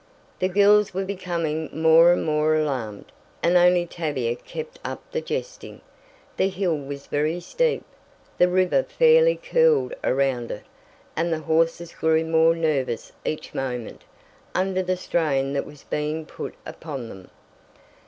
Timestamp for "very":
7.05-7.39